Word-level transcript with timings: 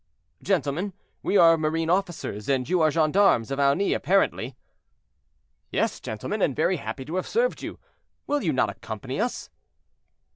"Gentlemen, 0.41 0.93
we 1.21 1.37
are 1.37 1.59
marine 1.59 1.91
officers, 1.91 2.49
and 2.49 2.67
you 2.67 2.81
are 2.81 2.89
gendarmes 2.89 3.51
of 3.51 3.59
Aunis, 3.59 3.93
apparently." 3.95 4.57
"Yes, 5.69 5.99
gentlemen, 5.99 6.41
and 6.41 6.55
very 6.55 6.77
happy 6.77 7.05
to 7.05 7.17
have 7.17 7.27
served 7.27 7.61
you; 7.61 7.77
will 8.25 8.41
you 8.41 8.51
not 8.51 8.71
accompany 8.71 9.19
us?" 9.21 9.51